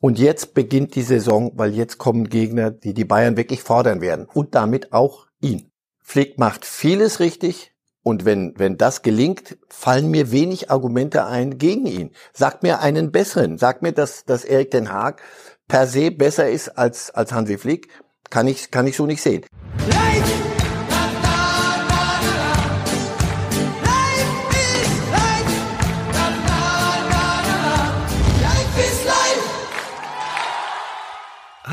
[0.00, 4.26] Und jetzt beginnt die Saison, weil jetzt kommen Gegner, die die Bayern wirklich fordern werden.
[4.32, 5.70] Und damit auch ihn.
[6.02, 7.72] Flick macht vieles richtig.
[8.02, 12.10] Und wenn, wenn das gelingt, fallen mir wenig Argumente ein gegen ihn.
[12.34, 13.56] Sagt mir einen besseren.
[13.56, 15.22] Sagt mir, dass, dass Erik Den Haag
[15.68, 17.88] per se besser ist als, als Hansi Flick.
[18.28, 19.44] Kann ich, kann ich so nicht sehen.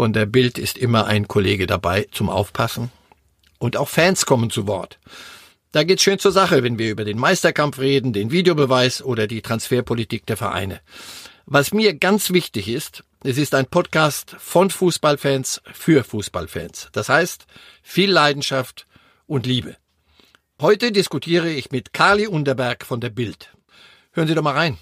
[0.00, 2.90] Von der Bild ist immer ein Kollege dabei zum Aufpassen.
[3.58, 4.98] Und auch Fans kommen zu Wort.
[5.72, 9.42] Da geht's schön zur Sache, wenn wir über den Meisterkampf reden, den Videobeweis oder die
[9.42, 10.80] Transferpolitik der Vereine.
[11.44, 16.88] Was mir ganz wichtig ist, es ist ein Podcast von Fußballfans für Fußballfans.
[16.92, 17.44] Das heißt,
[17.82, 18.86] viel Leidenschaft
[19.26, 19.76] und Liebe.
[20.62, 23.54] Heute diskutiere ich mit Carly Underberg von der Bild.
[24.12, 24.78] Hören Sie doch mal rein.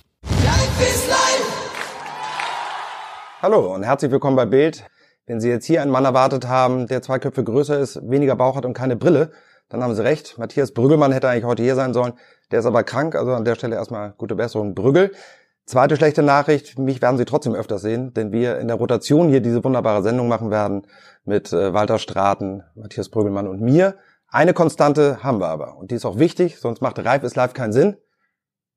[3.43, 4.84] Hallo und herzlich willkommen bei Bild.
[5.29, 8.57] Wenn Sie jetzt hier einen Mann erwartet haben, der zwei Köpfe größer ist, weniger Bauch
[8.57, 9.31] hat und keine Brille,
[9.69, 10.39] dann haben Sie recht.
[10.39, 12.15] Matthias Brüggelmann hätte eigentlich heute hier sein sollen.
[12.51, 15.12] Der ist aber krank, also an der Stelle erstmal gute Besserung, Brüggel.
[15.67, 19.43] Zweite schlechte Nachricht, mich werden Sie trotzdem öfters sehen, denn wir in der Rotation hier
[19.43, 20.87] diese wunderbare Sendung machen werden
[21.27, 23.97] mit äh, Walter Straten, Matthias Brüggelmann und mir.
[24.29, 27.53] Eine Konstante haben wir aber und die ist auch wichtig, sonst macht Reif ist live
[27.53, 27.99] keinen Sinn.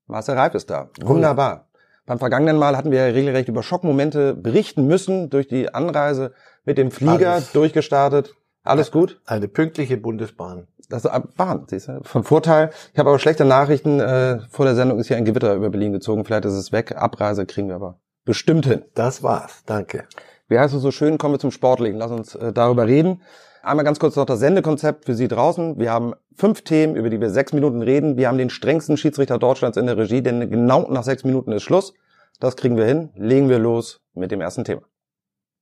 [0.06, 0.90] Marcel Reif ist da.
[1.02, 1.71] Wunderbar.
[2.06, 6.34] Beim vergangenen Mal hatten wir ja regelrecht über Schockmomente berichten müssen durch die Anreise
[6.66, 7.52] mit dem Flieger Alles.
[7.52, 8.36] durchgestartet.
[8.64, 9.22] Alles gut?
[9.26, 10.68] Eine pünktliche Bundesbahn.
[10.90, 12.72] Das ist Bahn, siehst du, von Vorteil.
[12.94, 14.00] Ich habe aber schlechte Nachrichten.
[14.00, 16.26] Äh, vor der Sendung ist hier ein Gewitter über Berlin gezogen.
[16.26, 16.96] Vielleicht ist es weg.
[16.96, 18.84] Abreise kriegen wir aber bestimmt hin.
[18.94, 19.64] Das war's.
[19.66, 20.04] Danke.
[20.48, 21.18] Wie heißt es so schön?
[21.18, 21.98] Kommen wir zum Sportlichen.
[21.98, 23.22] Lass uns äh, darüber reden.
[23.64, 25.78] Einmal ganz kurz noch das Sendekonzept für Sie draußen.
[25.78, 28.18] Wir haben fünf Themen, über die wir sechs Minuten reden.
[28.18, 31.64] Wir haben den strengsten Schiedsrichter Deutschlands in der Regie, denn genau nach sechs Minuten ist
[31.64, 31.94] Schluss.
[32.40, 33.12] Das kriegen wir hin.
[33.16, 34.82] Legen wir los mit dem ersten Thema.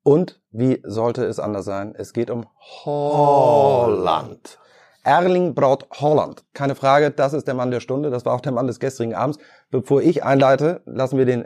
[0.03, 1.93] Und wie sollte es anders sein?
[1.93, 2.45] Es geht um
[2.85, 4.59] Holland.
[5.03, 6.45] Erling Braut Holland.
[6.53, 8.11] Keine Frage, das ist der Mann der Stunde.
[8.11, 9.39] Das war auch der Mann des gestrigen Abends.
[9.71, 11.45] Bevor ich einleite, lassen wir den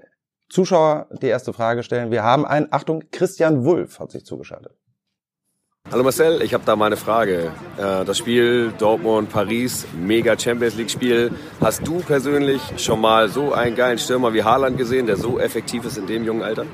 [0.49, 2.11] Zuschauer die erste Frage stellen.
[2.11, 4.77] Wir haben einen, Achtung, Christian Wulff hat sich zugeschaltet.
[5.91, 7.51] Hallo Marcel, ich habe da mal eine Frage.
[7.77, 11.31] Äh, Das Spiel Dortmund-Paris, mega Champions League-Spiel.
[11.61, 15.85] Hast du persönlich schon mal so einen geilen Stürmer wie Haaland gesehen, der so effektiv
[15.85, 16.65] ist in dem jungen Alter?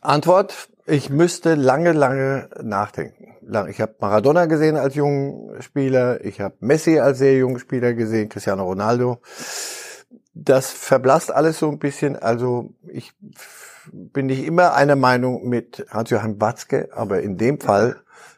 [0.00, 3.36] Antwort, ich müsste lange, lange nachdenken.
[3.70, 8.28] Ich habe Maradona gesehen als jungen Spieler, ich habe Messi als sehr jungen Spieler gesehen,
[8.28, 9.18] Cristiano Ronaldo.
[10.40, 12.16] Das verblasst alles so ein bisschen.
[12.16, 13.12] Also ich
[13.92, 17.96] bin nicht immer einer Meinung mit Hans-Joachim Watzke, aber in dem Fall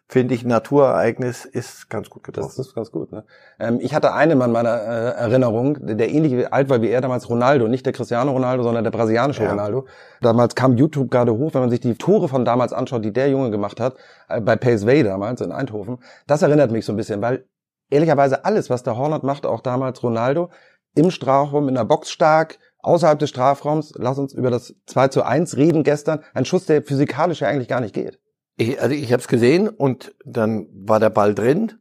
[0.09, 2.61] finde ich Naturereignis ist ganz gut Das getroffen.
[2.63, 3.13] ist ganz gut.
[3.13, 3.25] Ne?
[3.61, 7.01] Ähm, ich hatte einen Mann in meiner äh, Erinnerung, der ähnlich alt war wie er
[7.01, 7.69] damals, Ronaldo.
[7.69, 9.51] Nicht der Cristiano Ronaldo, sondern der brasilianische Ja.
[9.51, 9.87] Ronaldo.
[10.21, 13.29] Damals kam YouTube gerade hoch, wenn man sich die Tore von damals anschaut, die der
[13.31, 13.97] Junge gemacht hat,
[14.29, 15.99] äh, bei Paceway damals in Eindhoven.
[16.27, 17.45] Das erinnert mich so ein bisschen, weil
[17.89, 20.51] ehrlicherweise alles, was der Hornet macht, auch damals Ronaldo,
[20.95, 25.23] im Strafraum, in der Box stark, außerhalb des Strafraums, lass uns über das 2 zu
[25.23, 28.19] 1 reden gestern, ein Schuss, der physikalisch ja eigentlich gar nicht geht.
[28.57, 31.73] Ich, also ich habe es gesehen und dann war der Ball drin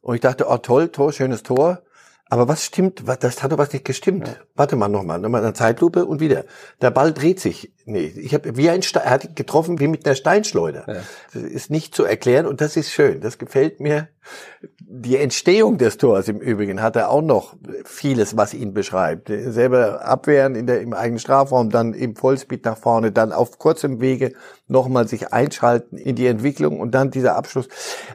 [0.00, 1.82] und ich dachte, oh toll, Tor, schönes Tor.
[2.28, 3.06] Aber was stimmt?
[3.06, 4.40] Was, das hat doch was nicht gestimmt.
[4.54, 6.44] Warte mal nochmal, nochmal eine Zeitlupe und wieder.
[6.80, 7.72] Der Ball dreht sich.
[7.88, 10.84] Nee, ich habe wie ein Ste er hat getroffen wie mit einer Steinschleuder.
[10.88, 11.02] Ja.
[11.32, 13.20] Das ist nicht zu erklären und das ist schön.
[13.20, 14.08] Das gefällt mir.
[14.80, 17.54] Die Entstehung des Tors im Übrigen hat er auch noch
[17.84, 19.28] vieles, was ihn beschreibt.
[19.28, 24.00] Selber abwehren in der, im eigenen Strafraum, dann im Vollspeed nach vorne, dann auf kurzem
[24.00, 24.32] Wege
[24.68, 27.68] nochmal sich einschalten in die Entwicklung und dann dieser Abschluss.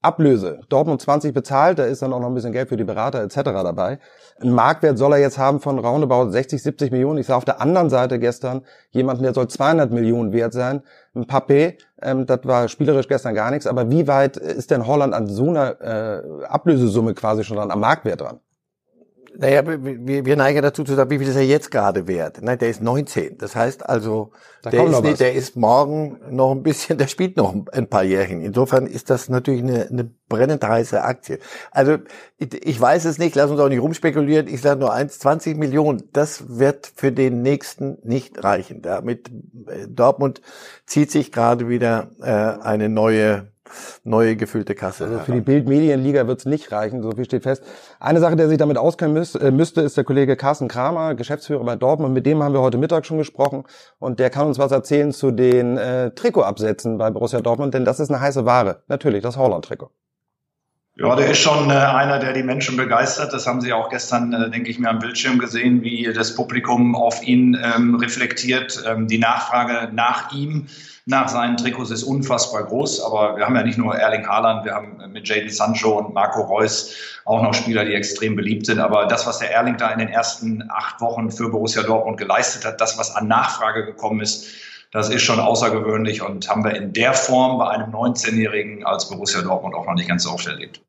[0.00, 0.60] Ablöse.
[0.68, 3.36] Dortmund 20 bezahlt, da ist dann auch noch ein bisschen Geld für die Berater etc.
[3.42, 3.98] dabei.
[4.40, 7.18] Ein Marktwert soll er jetzt haben von roundabout 60, 70 Millionen.
[7.18, 10.82] Ich sah auf der anderen Seite gestern jemanden, der soll 200 Millionen wert sein.
[11.14, 13.66] Ein Papé, ähm, das war spielerisch gestern gar nichts.
[13.66, 17.80] Aber wie weit ist denn Holland an so einer äh, Ablösesumme quasi schon dran, am
[17.80, 18.38] Marktwert dran?
[19.36, 22.38] Naja, wir, wir neigen dazu zu sagen, wie viel ist er jetzt gerade wert?
[22.40, 23.38] Nein, der ist 19.
[23.38, 24.32] Das heißt also,
[24.62, 28.04] da der, ist nicht, der ist morgen noch ein bisschen, der spielt noch ein paar
[28.04, 28.40] Jährchen.
[28.40, 31.38] Insofern ist das natürlich eine, eine brennend heiße Aktie.
[31.70, 31.98] Also
[32.38, 34.48] ich, ich weiß es nicht, lass uns auch nicht rumspekulieren.
[34.48, 38.82] Ich sage nur eins, 20 Millionen, das wird für den nächsten nicht reichen.
[38.82, 40.40] Damit äh, Dortmund
[40.86, 43.52] zieht sich gerade wieder äh, eine neue
[44.04, 45.04] neue gefüllte Kasse.
[45.04, 47.62] Also für die Bildmedienliga wird es nicht reichen, so viel steht fest.
[48.00, 51.64] Eine Sache, der sich damit auskennen müß, äh, müsste, ist der Kollege Carsten Kramer, Geschäftsführer
[51.64, 52.14] bei Dortmund.
[52.14, 53.64] Mit dem haben wir heute Mittag schon gesprochen
[53.98, 58.00] und der kann uns was erzählen zu den äh, Trikotabsätzen bei Borussia Dortmund, denn das
[58.00, 58.82] ist eine heiße Ware.
[58.88, 59.90] Natürlich, das Holland-Trikot.
[61.00, 63.32] Ja, der ist schon äh, einer, der die Menschen begeistert.
[63.32, 66.96] Das haben Sie auch gestern, äh, denke ich mir, am Bildschirm gesehen, wie das Publikum
[66.96, 68.82] auf ihn ähm, reflektiert.
[68.84, 70.66] Ähm, die Nachfrage nach ihm,
[71.08, 73.00] nach seinen Trikots ist unfassbar groß.
[73.00, 76.42] Aber wir haben ja nicht nur Erling Haaland, wir haben mit Jaden Sancho und Marco
[76.42, 76.94] Reus
[77.24, 78.78] auch noch Spieler, die extrem beliebt sind.
[78.78, 82.66] Aber das, was der Erling da in den ersten acht Wochen für Borussia Dortmund geleistet
[82.66, 84.46] hat, das, was an Nachfrage gekommen ist,
[84.92, 89.40] das ist schon außergewöhnlich und haben wir in der Form bei einem 19-Jährigen als Borussia
[89.40, 90.82] Dortmund auch noch nicht ganz so oft erlebt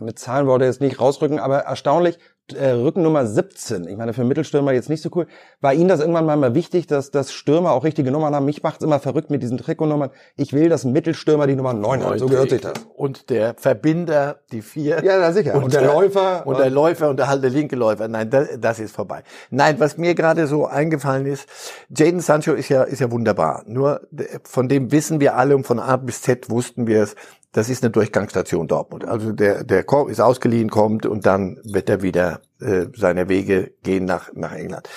[0.00, 2.18] mit Zahlen wollte er jetzt nicht rausrücken, aber erstaunlich,
[2.52, 3.88] äh, Rückennummer 17.
[3.88, 5.26] Ich meine, für Mittelstürmer jetzt nicht so cool.
[5.60, 8.44] War Ihnen das irgendwann mal wichtig, dass, dass Stürmer auch richtige Nummern haben?
[8.44, 10.10] Mich macht's immer verrückt mit diesen Trikotnummern.
[10.36, 12.18] Ich will, dass ein Mittelstürmer die Nummer 9 hat.
[12.18, 12.74] So gehört sich das.
[12.94, 15.02] Und der Verbinder die 4.
[15.02, 15.54] Ja, na sicher.
[15.54, 16.46] Und, und der, der, Läufer.
[16.46, 18.08] Und der Läufer und der der linke Läufer.
[18.08, 19.22] Nein, das, das ist vorbei.
[19.50, 21.48] Nein, was mir gerade so eingefallen ist,
[21.88, 23.62] Jaden Sancho ist ja, ist ja wunderbar.
[23.66, 24.02] Nur
[24.44, 27.16] von dem wissen wir alle und von A bis Z wussten wir es,
[27.54, 29.04] das ist eine Durchgangsstation Dortmund.
[29.04, 34.04] Also der, der ist ausgeliehen, kommt und dann wird er wieder äh, seine Wege gehen
[34.04, 34.88] nach, nach England.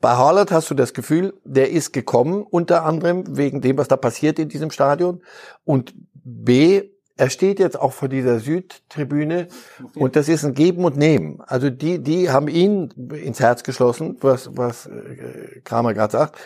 [0.00, 3.96] Bei Haaland hast du das Gefühl, der ist gekommen, unter anderem wegen dem, was da
[3.96, 5.22] passiert in diesem Stadion.
[5.64, 6.84] Und B,
[7.16, 9.48] er steht jetzt auch vor dieser Südtribüne
[9.96, 11.40] und das ist ein Geben und Nehmen.
[11.40, 16.38] Also die, die haben ihn ins Herz geschlossen, was, was äh, Kramer gerade sagt.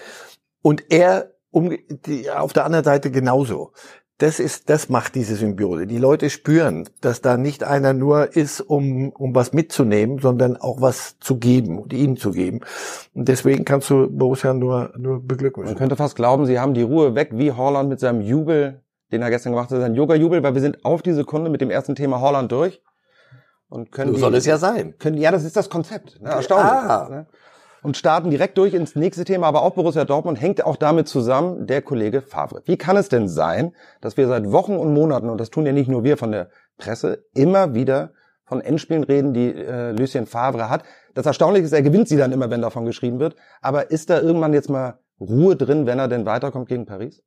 [0.62, 3.72] Und er um, die, auf der anderen Seite genauso
[4.18, 5.86] das ist, das macht diese Symbiose.
[5.86, 10.80] Die Leute spüren, dass da nicht einer nur ist, um, um was mitzunehmen, sondern auch
[10.80, 12.60] was zu geben und ihnen zu geben.
[13.14, 15.74] Und deswegen kannst du Borussia nur, nur beglückwünschen.
[15.74, 18.82] Man könnte fast glauben, sie haben die Ruhe weg, wie Holland mit seinem Jubel,
[19.12, 21.70] den er gestern gemacht hat, sein Yoga-Jubel, weil wir sind auf die Sekunde mit dem
[21.70, 22.82] ersten Thema Holland durch.
[23.68, 24.98] Und können so soll es ja sein.
[24.98, 26.20] Können, ja, das ist das Konzept.
[26.20, 26.30] Ne?
[26.30, 26.72] Erstaunlich.
[26.72, 27.08] Ah.
[27.08, 27.26] Ne?
[27.82, 31.66] Und starten direkt durch ins nächste Thema, aber auch Borussia Dortmund hängt auch damit zusammen
[31.66, 32.62] der Kollege Favre.
[32.64, 35.72] Wie kann es denn sein, dass wir seit Wochen und Monaten, und das tun ja
[35.72, 38.12] nicht nur wir von der Presse, immer wieder
[38.44, 40.82] von Endspielen reden, die äh, Lucien Favre hat.
[41.14, 43.36] Das Erstaunliche ist, er gewinnt sie dann immer, wenn davon geschrieben wird.
[43.60, 47.22] Aber ist da irgendwann jetzt mal Ruhe drin, wenn er denn weiterkommt gegen Paris?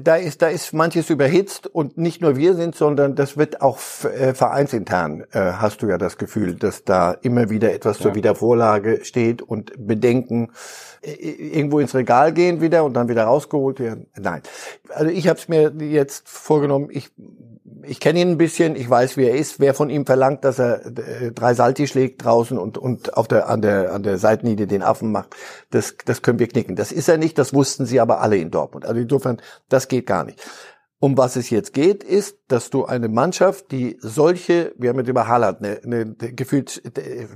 [0.00, 3.78] Da ist, da ist manches überhitzt und nicht nur wir sind, sondern das wird auch
[4.04, 8.04] äh, vereinsintern, äh, hast du ja das Gefühl, dass da immer wieder etwas ja.
[8.04, 10.50] zur Wiedervorlage steht und Bedenken
[11.02, 14.06] äh, irgendwo ins Regal gehen wieder und dann wieder rausgeholt werden.
[14.18, 14.42] Nein.
[14.88, 17.10] Also ich habe es mir jetzt vorgenommen, ich
[17.84, 20.58] ich kenne ihn ein bisschen, ich weiß, wie er ist, wer von ihm verlangt, dass
[20.58, 24.66] er äh, drei Salti schlägt draußen und, und auf der, an der, an der Seitenlinie
[24.66, 25.34] den Affen macht,
[25.70, 26.76] das, das können wir knicken.
[26.76, 28.84] Das ist er nicht, das wussten sie aber alle in Dortmund.
[28.84, 30.40] Also insofern, das geht gar nicht.
[31.02, 35.08] Um was es jetzt geht, ist, dass du eine Mannschaft, die solche, wir haben jetzt
[35.08, 37.26] über Haaland eine, eine, gefühlt äh,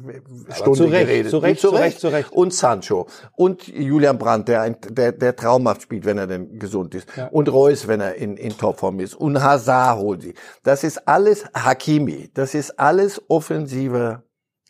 [0.52, 3.08] Stunde zu Recht, geredet, zu Recht, zu Recht, zu Recht, und Sancho.
[3.34, 7.08] Und Julian Brandt, der, ein, der, der traumhaft spielt, wenn er denn gesund ist.
[7.16, 7.26] Ja.
[7.26, 9.16] und Reus, wenn er in, in Topform ist.
[9.16, 10.34] Und Hazard holt sie.
[10.62, 14.22] Das ist alles Hakimi, das ist alles offensiver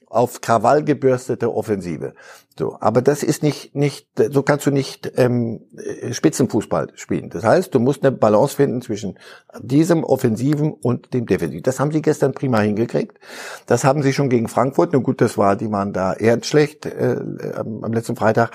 [0.07, 2.15] auf Krawall gebürstete Offensive.
[2.59, 5.61] So, aber das ist nicht nicht so kannst du nicht ähm,
[6.11, 7.29] Spitzenfußball spielen.
[7.29, 9.19] Das heißt, du musst eine Balance finden zwischen
[9.61, 11.63] diesem Offensiven und dem Defensiven.
[11.63, 13.19] Das haben sie gestern prima hingekriegt.
[13.67, 14.93] Das haben sie schon gegen Frankfurt.
[14.93, 17.17] Nun gut, das war, die waren da eher schlecht äh,
[17.57, 18.53] am letzten Freitag.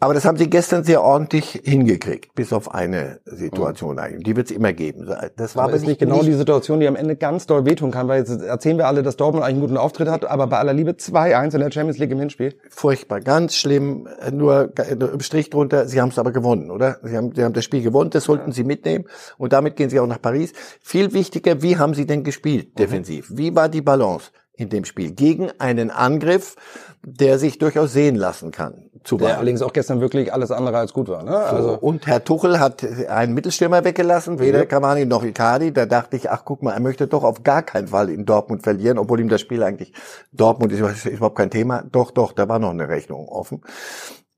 [0.00, 3.98] Aber das haben sie gestern sehr ordentlich hingekriegt, bis auf eine Situation mhm.
[3.98, 4.24] eigentlich.
[4.24, 5.06] Die wird es immer geben.
[5.36, 7.64] Das war aber, aber ist nicht genau nicht die Situation, die am Ende ganz doll
[7.64, 10.46] wehtun kann, weil jetzt erzählen wir alle, dass Dortmund eigentlich einen guten Auftritt hat, aber
[10.46, 12.54] bei aller Liebe 2-1 in der Champions League im Hinspiel.
[12.70, 14.08] Furchtbar, ganz schlimm.
[14.30, 16.98] Nur im Strich drunter, sie haben es aber gewonnen, oder?
[17.02, 18.54] Sie haben, sie haben das Spiel gewonnen, das sollten ja.
[18.54, 20.52] sie mitnehmen und damit gehen sie auch nach Paris.
[20.80, 22.74] Viel wichtiger, wie haben sie denn gespielt, mhm.
[22.76, 23.26] defensiv?
[23.34, 24.30] Wie war die Balance?
[24.58, 26.56] in dem Spiel gegen einen Angriff,
[27.04, 28.87] der sich durchaus sehen lassen kann.
[29.04, 29.28] Zuweilen.
[29.28, 31.22] Der allerdings auch gestern wirklich alles andere als gut war.
[31.22, 31.36] Ne?
[31.36, 35.72] Also und Herr Tuchel hat einen Mittelstürmer weggelassen, weder Cavani noch Icardi.
[35.72, 38.62] Da dachte ich, ach guck mal, er möchte doch auf gar keinen Fall in Dortmund
[38.62, 39.92] verlieren, obwohl ihm das Spiel eigentlich
[40.32, 41.84] Dortmund ist, ist überhaupt kein Thema.
[41.90, 43.62] Doch, doch, da war noch eine Rechnung offen.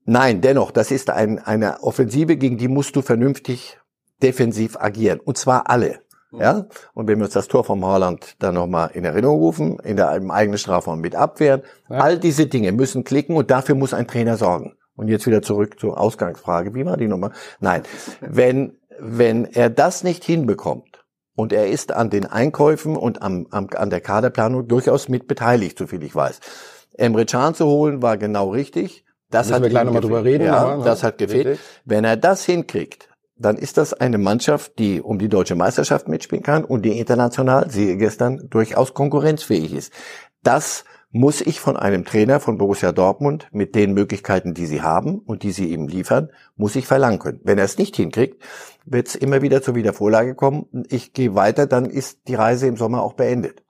[0.05, 3.77] Nein, dennoch, das ist ein, eine Offensive, gegen die musst du vernünftig
[4.21, 5.19] defensiv agieren.
[5.19, 5.99] Und zwar alle.
[6.31, 9.97] Ja, und wenn wir uns das Tor vom Haaland dann nochmal in Erinnerung rufen, in
[9.97, 11.97] der im eigenen Strafraum mit abwehren, ja.
[11.97, 14.75] all diese Dinge müssen klicken und dafür muss ein Trainer sorgen.
[14.95, 16.73] Und jetzt wieder zurück zur Ausgangsfrage.
[16.73, 17.31] Wie war die Nummer?
[17.59, 17.83] Nein,
[18.21, 21.03] wenn, wenn er das nicht hinbekommt
[21.35, 25.77] und er ist an den Einkäufen und am, am, an der Kaderplanung durchaus mit beteiligt,
[25.77, 26.39] soviel ich weiß.
[26.93, 29.05] Emre Can zu holen war genau richtig.
[29.29, 30.45] Das hat wir gleich nochmal drüber reden.
[30.45, 31.47] Ja, aber, das hat gefehlt.
[31.47, 31.67] Richtig.
[31.85, 33.09] Wenn er das hinkriegt,
[33.41, 37.69] dann ist das eine Mannschaft, die um die deutsche Meisterschaft mitspielen kann und die international,
[37.69, 39.93] siehe gestern, durchaus konkurrenzfähig ist.
[40.43, 45.19] Das muss ich von einem Trainer von Borussia Dortmund mit den Möglichkeiten, die sie haben
[45.19, 47.41] und die sie ihm liefern, muss ich verlangen können.
[47.43, 48.41] Wenn er es nicht hinkriegt,
[48.85, 50.67] wird es immer wieder zur Wiedervorlage kommen.
[50.89, 53.61] Ich gehe weiter, dann ist die Reise im Sommer auch beendet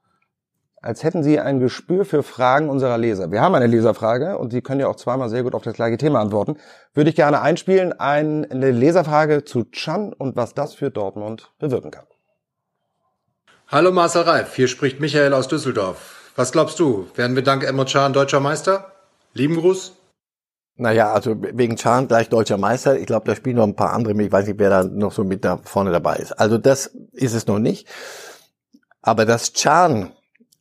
[0.82, 3.30] als hätten Sie ein Gespür für Fragen unserer Leser.
[3.30, 5.96] Wir haben eine Leserfrage und Sie können ja auch zweimal sehr gut auf das gleiche
[5.96, 6.56] Thema antworten.
[6.92, 12.04] Würde ich gerne einspielen, eine Leserfrage zu Chan und was das für Dortmund bewirken kann.
[13.68, 16.30] Hallo Marcel Reif, hier spricht Michael aus Düsseldorf.
[16.34, 18.92] Was glaubst du, werden wir dank Emre Can deutscher Meister?
[19.34, 19.96] Lieben Gruß.
[20.76, 22.98] Naja, also wegen Chan gleich deutscher Meister.
[22.98, 25.22] Ich glaube, da spielen noch ein paar andere Ich weiß nicht, wer da noch so
[25.22, 26.32] mit da vorne dabei ist.
[26.32, 27.86] Also das ist es noch nicht.
[29.00, 30.12] Aber dass Chan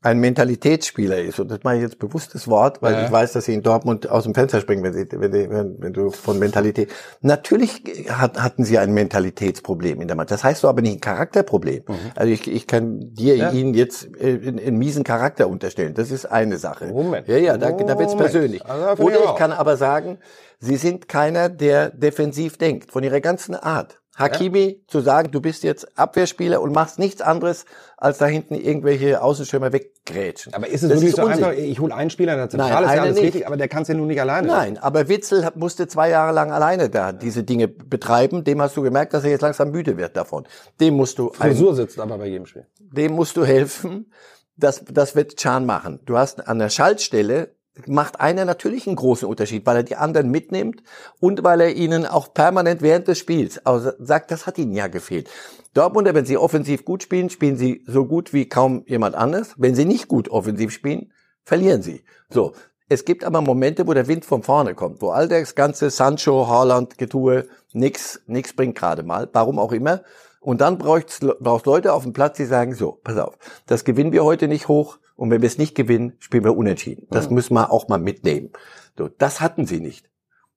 [0.03, 1.39] ein Mentalitätsspieler ist.
[1.39, 3.05] Und das mache ich jetzt bewusstes Wort, weil ja.
[3.05, 5.93] ich weiß, dass sie in Dortmund aus dem Fenster springen, wenn, sie, wenn, wenn, wenn
[5.93, 6.91] du von Mentalität.
[7.21, 10.39] Natürlich hat, hatten sie ein Mentalitätsproblem in der Mannschaft.
[10.39, 11.83] Das heißt so aber nicht ein Charakterproblem.
[11.87, 11.95] Mhm.
[12.15, 13.51] Also ich, ich kann dir ja.
[13.51, 15.93] ihnen jetzt einen miesen Charakter unterstellen.
[15.93, 16.87] Das ist eine Sache.
[16.87, 17.27] Moment.
[17.27, 18.65] Ja, ja, da, da wird's persönlich.
[18.65, 20.17] Also Oder ich kann aber sagen,
[20.59, 24.00] sie sind keiner, der defensiv denkt, von ihrer ganzen Art.
[24.15, 24.87] Hakimi ja?
[24.87, 27.65] zu sagen, du bist jetzt Abwehrspieler und machst nichts anderes,
[27.97, 30.53] als da hinten irgendwelche Außenstürmer weggrätschen.
[30.53, 32.73] Aber ist es das wirklich ist so einfach, ich hole einen Spieler in der Zentrale,
[32.73, 33.23] Nein, ist ja alles nicht.
[33.23, 34.47] richtig, aber der kann es ja nun nicht alleine.
[34.47, 38.43] Nein, aber Witzel musste zwei Jahre lang alleine da diese Dinge betreiben.
[38.43, 40.45] Dem hast du gemerkt, dass er jetzt langsam müde wird davon.
[40.79, 41.31] Dem musst du...
[41.31, 42.67] Frisur sitzt aber bei jedem Spiel.
[42.79, 44.11] Dem musst du helfen.
[44.57, 46.01] Das, das wird Chan machen.
[46.05, 47.55] Du hast an der Schaltstelle
[47.87, 50.83] macht einer natürlich einen großen Unterschied, weil er die anderen mitnimmt
[51.19, 53.61] und weil er ihnen auch permanent während des Spiels
[53.99, 55.29] sagt, das hat ihnen ja gefehlt.
[55.73, 59.55] Dortmunder, wenn sie offensiv gut spielen, spielen sie so gut wie kaum jemand anders.
[59.57, 61.13] Wenn sie nicht gut offensiv spielen,
[61.43, 62.03] verlieren sie.
[62.29, 62.53] So.
[62.89, 66.49] Es gibt aber Momente, wo der Wind von vorne kommt, wo all das ganze Sancho,
[66.49, 69.29] Haaland, Getue, nix, nix bringt gerade mal.
[69.31, 70.01] Warum auch immer.
[70.41, 74.25] Und dann brauchst Leute auf dem Platz, die sagen, so, pass auf, das gewinnen wir
[74.25, 77.07] heute nicht hoch und wenn wir es nicht gewinnen, spielen wir unentschieden.
[77.11, 77.35] Das mhm.
[77.35, 78.49] müssen wir auch mal mitnehmen.
[78.97, 80.11] So, das hatten sie nicht.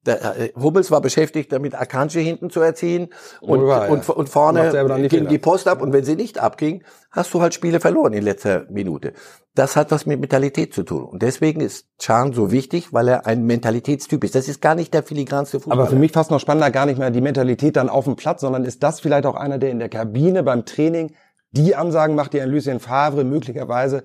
[0.06, 3.08] Der, äh, Hummels war beschäftigt damit, Akanji hinten zu erziehen
[3.40, 5.80] und, war, und, und, vorne die ging die Post ab.
[5.80, 9.14] Und wenn sie nicht abging, hast du halt Spiele verloren in letzter Minute.
[9.54, 11.04] Das hat was mit Mentalität zu tun.
[11.04, 14.34] Und deswegen ist Chan so wichtig, weil er ein Mentalitätstyp ist.
[14.34, 15.80] Das ist gar nicht der filigranste Fußballer.
[15.80, 18.42] Aber für mich fast noch spannender gar nicht mehr die Mentalität dann auf dem Platz,
[18.42, 21.14] sondern ist das vielleicht auch einer, der in der Kabine beim Training
[21.52, 24.02] die Ansagen macht, die ein Lucien Favre möglicherweise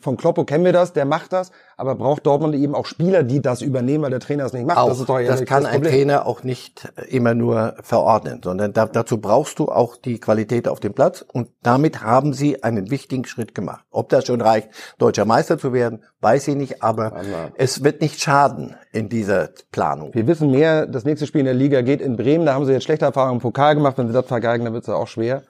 [0.00, 3.40] von Kloppo kennen wir das, der macht das, aber braucht Dortmund eben auch Spieler, die
[3.40, 4.78] das übernehmen, weil der Trainer es nicht macht.
[4.78, 8.86] Auch, das, ist doch das kann ein Trainer auch nicht immer nur verordnen, sondern da,
[8.86, 13.24] dazu brauchst du auch die Qualität auf dem Platz und damit haben sie einen wichtigen
[13.24, 13.84] Schritt gemacht.
[13.90, 17.50] Ob das schon reicht, deutscher Meister zu werden, weiß ich nicht, aber Anna.
[17.56, 20.14] es wird nicht schaden in dieser Planung.
[20.14, 22.72] Wir wissen mehr, das nächste Spiel in der Liga geht in Bremen, da haben sie
[22.72, 25.42] jetzt schlechte Erfahrungen im Pokal gemacht, wenn sie das vergeigen, dann wird es auch schwer.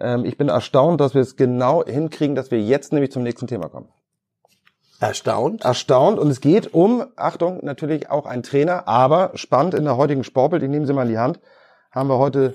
[0.00, 3.46] Ähm, ich bin erstaunt, dass wir es genau hinkriegen, dass wir jetzt nämlich zum nächsten
[3.46, 3.88] Thema kommen.
[5.00, 5.64] Erstaunt?
[5.64, 6.18] Erstaunt.
[6.18, 10.62] Und es geht um, Achtung, natürlich auch ein Trainer, aber spannend in der heutigen Sportbild,
[10.62, 11.40] ich nehme sie mal in die Hand,
[11.90, 12.54] haben wir heute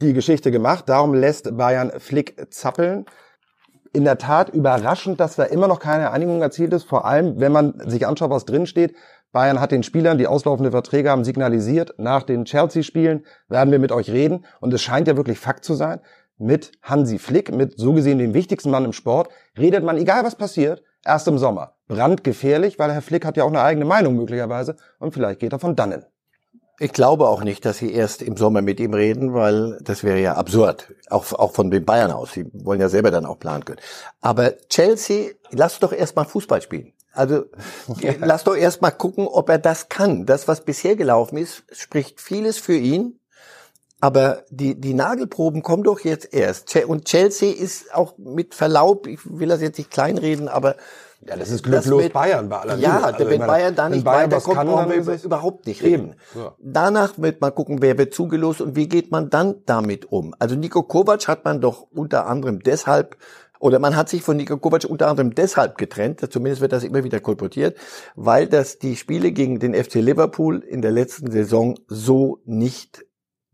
[0.00, 0.88] die Geschichte gemacht.
[0.88, 3.04] Darum lässt Bayern Flick zappeln.
[3.92, 6.84] in der Tat überraschend, dass da immer noch keine Einigung erzielt ist.
[6.84, 8.94] Vor allem, wenn man sich anschaut, was drin steht.
[9.32, 13.92] Bayern hat den Spielern, die auslaufende Verträge haben, signalisiert, nach den Chelsea-Spielen werden wir mit
[13.92, 14.44] euch reden.
[14.60, 16.00] Und es scheint ja wirklich Fakt zu sein.
[16.40, 19.28] Mit Hansi Flick, mit so gesehen dem wichtigsten Mann im Sport,
[19.58, 21.74] redet man, egal was passiert, erst im Sommer.
[21.86, 25.58] Brandgefährlich, weil Herr Flick hat ja auch eine eigene Meinung möglicherweise und vielleicht geht er
[25.58, 26.04] von dannen.
[26.82, 30.18] Ich glaube auch nicht, dass sie erst im Sommer mit ihm reden, weil das wäre
[30.18, 30.94] ja absurd.
[31.10, 32.32] Auch, auch von den Bayern aus.
[32.32, 33.80] Sie wollen ja selber dann auch planen können.
[34.22, 36.94] Aber Chelsea, lass doch erst mal Fußball spielen.
[37.12, 37.44] Also
[38.20, 40.24] lass doch erst mal gucken, ob er das kann.
[40.24, 43.19] Das, was bisher gelaufen ist, spricht vieles für ihn.
[44.00, 46.74] Aber die, die Nagelproben kommen doch jetzt erst.
[46.86, 50.76] Und Chelsea ist auch mit Verlaub, ich will das jetzt nicht kleinreden, aber
[51.26, 54.30] ja, das ist glücklos mit, Bayern bei aller Ja, also, wenn Bayern da nicht Bayern
[54.30, 56.14] weiterkommt, kann, brauchen wir über, überhaupt nicht reden.
[56.34, 56.54] Ja.
[56.58, 60.34] Danach wird man gucken, wer wird zugelost und wie geht man dann damit um.
[60.38, 63.18] Also Nico Kovac hat man doch unter anderem deshalb
[63.58, 67.04] oder man hat sich von Nico Kovac unter anderem deshalb getrennt, zumindest wird das immer
[67.04, 67.76] wieder kolportiert,
[68.16, 73.04] weil das die Spiele gegen den FC Liverpool in der letzten Saison so nicht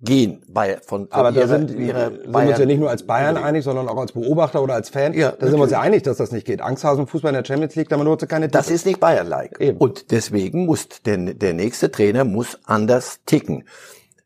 [0.07, 3.03] gehen bei von, Aber da ihrer- sind, ihrer sind wir uns ja nicht nur als
[3.07, 5.13] Bayern einig, sondern auch als Beobachter oder als Fan.
[5.13, 6.63] Ja, da sind wir uns ja einig, dass das nicht geht.
[6.63, 8.75] Angsthasenfußball in der Champions League, da nur keine Das Titel.
[8.77, 9.61] ist nicht Bayern-like.
[9.61, 9.77] Eben.
[9.77, 13.65] Und deswegen muss der, der nächste Trainer muss anders ticken.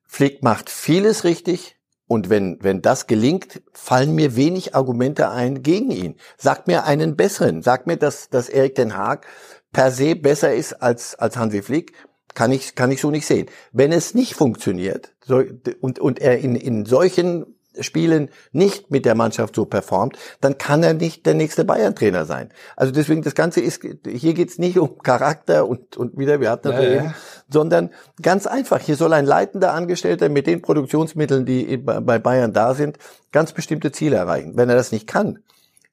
[0.06, 1.76] Flick macht vieles richtig.
[2.06, 6.16] Und wenn, wenn das gelingt, fallen mir wenig Argumente ein gegen ihn.
[6.36, 7.62] Sag mir einen besseren.
[7.62, 9.26] Sag mir, dass, dass Erik Den Haag
[9.72, 11.92] per se besser ist als, als Hansi Flick.
[12.34, 13.46] Kann ich, kann ich so nicht sehen.
[13.72, 15.42] Wenn es nicht funktioniert so,
[15.80, 17.46] und, und er in, in solchen
[17.78, 22.50] Spielen nicht mit der Mannschaft so performt, dann kann er nicht der nächste Bayern-Trainer sein.
[22.76, 26.68] Also deswegen, das Ganze ist, hier geht's nicht um Charakter und, und wieder, wir hatten
[26.68, 27.00] das Ja, ja, ja.
[27.02, 27.14] eben,
[27.48, 32.74] sondern ganz einfach, hier soll ein leitender Angestellter mit den Produktionsmitteln, die bei Bayern da
[32.74, 32.98] sind,
[33.30, 34.56] ganz bestimmte Ziele erreichen.
[34.56, 35.38] Wenn er das nicht kann,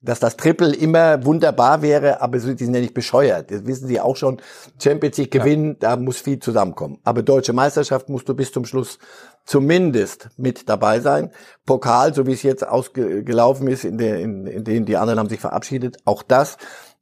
[0.02, 3.50] dass das Triple immer wunderbar wäre, aber die sind ja nicht bescheuert.
[3.50, 4.40] Das wissen sie auch schon.
[4.82, 7.00] Champions League gewinnen, da muss viel zusammenkommen.
[7.04, 9.00] Aber deutsche Meisterschaft musst du bis zum Schluss
[9.44, 11.32] zumindest mit dabei sein.
[11.66, 15.30] Pokal, so wie es jetzt ausgelaufen ist, in, der, in, in denen die anderen haben
[15.30, 16.58] sich verabschiedet, auch das.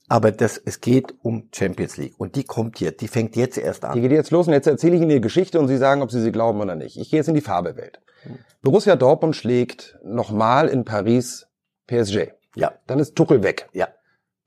[0.08, 2.14] Aber das, es geht um Champions League.
[2.18, 4.02] Und die kommt jetzt, die fängt jetzt erst Die an.
[4.02, 6.22] geht jetzt los und jetzt erzähle ich Ihnen die Geschichte und Sie sagen, ob Sie
[6.22, 6.98] sie glauben oder nicht.
[6.98, 8.00] Ich gehe jetzt in die Farbewelt.
[8.62, 11.48] Borussia Dortmund schlägt nochmal in Paris
[11.88, 12.30] PSG.
[12.56, 13.70] Ja, Dann ist Tuchel weg.
[13.74, 13.88] ja.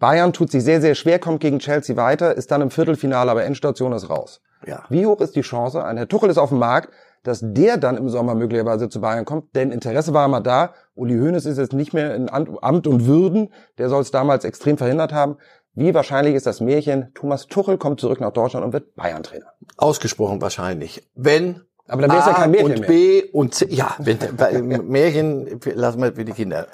[0.01, 3.45] Bayern tut sich sehr, sehr schwer, kommt gegen Chelsea weiter, ist dann im Viertelfinale, aber
[3.45, 4.41] Endstation ist raus.
[4.65, 4.85] Ja.
[4.91, 6.91] Wie hoch ist die Chance, ein Herr Tuchel ist auf dem Markt,
[7.25, 9.57] dass der dann im Sommer möglicherweise zu Bayern kommt?
[9.57, 10.73] Denn Interesse war immer da.
[10.95, 13.53] Uli Hoeneß ist jetzt nicht mehr in Amt Amt und Würden.
[13.79, 15.37] Der soll es damals extrem verhindert haben.
[15.75, 19.47] Wie wahrscheinlich ist das Märchen, Thomas Tuchel kommt zurück nach Deutschland und wird Bayern-Trainer?
[19.77, 21.09] Ausgesprochen wahrscheinlich.
[21.17, 22.89] Wenn Aber dann wäre es ja A kein Märchen und mehr.
[22.89, 26.67] B und C, ja, wenn, bei Märchen lassen wir für die Kinder.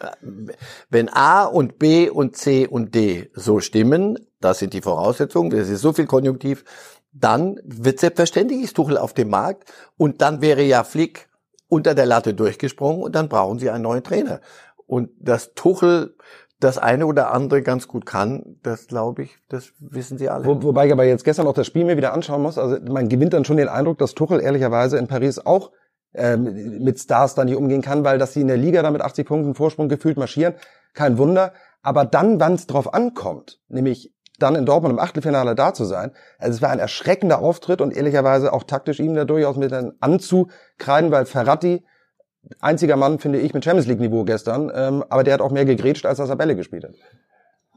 [0.91, 5.69] Wenn A und B und C und D so stimmen, das sind die Voraussetzungen, das
[5.69, 6.65] ist so viel Konjunktiv,
[7.13, 11.29] dann wird selbstverständlich ist Tuchel auf dem Markt und dann wäre ja Flick
[11.69, 14.41] unter der Latte durchgesprungen und dann brauchen sie einen neuen Trainer.
[14.87, 16.17] Und dass Tuchel
[16.61, 20.45] das eine oder andere ganz gut kann, das glaube ich, das wissen sie alle.
[20.45, 22.59] Wo, wobei ich aber jetzt gestern auch das Spiel mir wieder anschauen muss.
[22.59, 25.73] Also man gewinnt dann schon den Eindruck, dass Tuchel ehrlicherweise in Paris auch
[26.15, 29.03] ähm, mit Stars da nicht umgehen kann, weil dass sie in der Liga da mit
[29.03, 30.55] 80 Punkten Vorsprung gefühlt marschieren,
[30.95, 31.53] kein Wunder.
[31.83, 36.13] Aber dann, wann es drauf ankommt, nämlich dann in Dortmund im Achtelfinale da zu sein,
[36.39, 39.93] also es war ein erschreckender Auftritt und ehrlicherweise auch taktisch ihm da durchaus mit dann
[40.01, 41.85] anzukreiden, weil Ferrati
[42.61, 45.65] einziger Mann, finde ich, mit Champions League Niveau gestern, ähm, aber der hat auch mehr
[45.65, 46.95] gegrätscht, als dass er Bälle gespielt hat.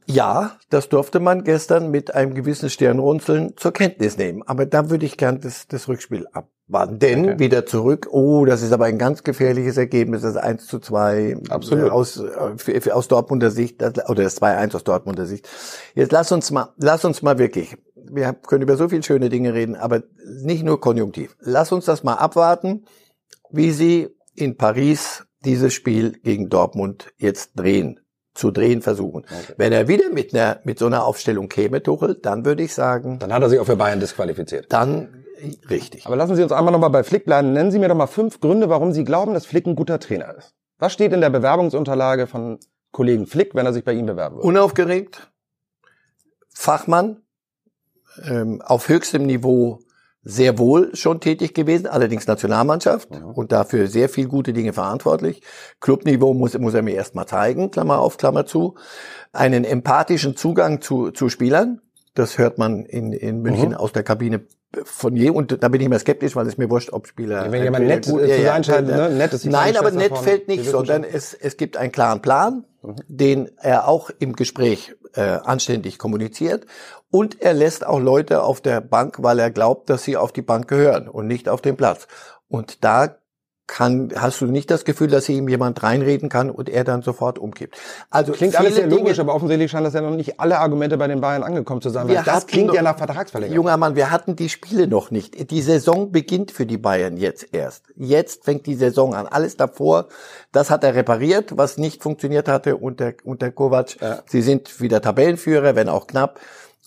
[0.09, 4.41] Ja, das durfte man gestern mit einem gewissen Stirnrunzeln zur Kenntnis nehmen.
[4.45, 6.99] Aber da würde ich gern das, das Rückspiel abwarten.
[6.99, 7.39] Denn Okay.
[7.39, 11.87] wieder zurück, oh, das ist aber ein ganz gefährliches Ergebnis, das 1 zu 2 Absolut.
[11.87, 15.49] äh, aus, äh, aus Dortmunder Sicht, oder das 2-1 aus Dortmunder Sicht.
[15.93, 19.53] Jetzt lass uns mal, lass uns mal wirklich, wir können über so viele schöne Dinge
[19.53, 20.03] reden, aber
[20.41, 21.35] nicht nur konjunktiv.
[21.41, 22.85] Lass uns das mal abwarten,
[23.51, 27.99] wie sie in Paris dieses Spiel gegen Dortmund jetzt drehen,
[28.33, 29.25] zu drehen versuchen.
[29.57, 33.19] Wenn er wieder mit einer, mit so einer Aufstellung käme, Tuchel, dann würde ich sagen,
[33.19, 34.71] Dann hat er sich auch für Bayern disqualifiziert.
[34.71, 35.23] dann
[35.69, 36.05] richtig.
[36.05, 37.53] Aber lassen Sie uns einmal nochmal bei Flick bleiben.
[37.53, 40.35] Nennen Sie mir doch mal fünf Gründe, warum Sie glauben, dass Flick ein guter Trainer
[40.37, 40.53] ist.
[40.79, 42.59] Was steht in der Bewerbungsunterlage von
[42.91, 44.47] Kollegen Flick, wenn er sich bei Ihnen bewerben würde?
[44.47, 45.31] Unaufgeregt,
[46.53, 47.21] Fachmann,
[48.23, 49.79] ähm, auf höchstem Niveau
[50.27, 55.41] sehr wohl schon tätig gewesen, allerdings Nationalmannschaft und dafür sehr viel gute Dinge verantwortlich.
[55.79, 58.75] Clubniveau muss, muss er mir erst mal zeigen, Klammer auf, Klammer zu.
[59.31, 61.79] Einen empathischen Zugang zu, zu Spielern,
[62.13, 64.41] das hört man in, in München aus der Kabine
[64.83, 67.51] von je und da bin ich immer skeptisch, weil es mir wurscht, ob Spieler.
[67.51, 69.09] Wenn jemand nett gut, äh, ja, zu ja, sein ja.
[69.09, 69.15] ne?
[69.15, 72.65] nett ist Nein, aber nett von- fällt nicht, sondern es, es gibt einen klaren Plan,
[73.07, 76.65] den er auch im Gespräch äh, anständig kommuniziert
[77.09, 80.41] und er lässt auch Leute auf der Bank, weil er glaubt, dass sie auf die
[80.41, 82.07] Bank gehören und nicht auf den Platz.
[82.47, 83.17] Und da
[83.67, 87.37] kann, hast du nicht das Gefühl, dass ihm jemand reinreden kann und er dann sofort
[87.37, 87.77] umkippt.
[88.09, 90.97] Also Klingt alles sehr logisch, Dinge, aber offensichtlich scheint das ja noch nicht alle Argumente
[90.97, 92.07] bei den Bayern angekommen zu sein.
[92.07, 93.55] Weil das hatten klingt ja nach Vertragsverlängerung.
[93.55, 95.51] Junger Mann, wir hatten die Spiele noch nicht.
[95.51, 97.83] Die Saison beginnt für die Bayern jetzt erst.
[97.95, 99.27] Jetzt fängt die Saison an.
[99.27, 100.07] Alles davor,
[100.53, 103.97] das hat er repariert, was nicht funktioniert hatte unter, unter Kovac.
[104.27, 106.39] Sie sind wieder Tabellenführer, wenn auch knapp.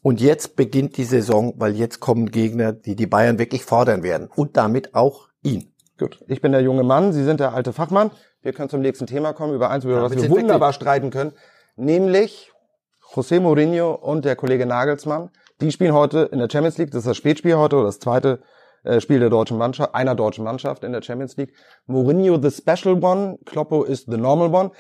[0.03, 4.31] Und jetzt beginnt die Saison, weil jetzt kommen Gegner, die die Bayern wirklich fordern werden.
[4.35, 5.71] Und damit auch ihn.
[6.01, 8.11] Gut, ich bin der junge Mann, Sie sind der alte Fachmann.
[8.41, 11.33] Wir können zum nächsten Thema kommen, über eins, über Ja, was wir wunderbar streiten können,
[11.77, 12.51] nämlich
[13.13, 15.29] José Mourinho und der Kollege Nagelsmann.
[15.61, 18.41] Die spielen heute in der Champions League, das ist das Spätspiel heute oder das zweite
[18.83, 21.53] äh, Spiel der deutschen Mannschaft, einer deutschen Mannschaft in der Champions League.
[21.87, 24.71] Mourinho the special one, Kloppo is the normal one.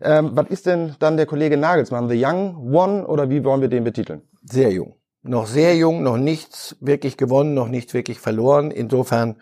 [0.00, 3.68] Ähm, was ist denn dann der Kollege Nagelsmann, the young one oder wie wollen wir
[3.68, 4.22] den betiteln?
[4.44, 4.94] Sehr jung.
[5.22, 8.70] Noch sehr jung, noch nichts wirklich gewonnen, noch nichts wirklich verloren.
[8.70, 9.36] Insofern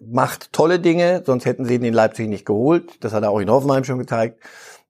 [0.00, 3.04] macht tolle Dinge, sonst hätten sie ihn in Leipzig nicht geholt.
[3.04, 4.42] Das hat er auch in Hoffenheim schon gezeigt.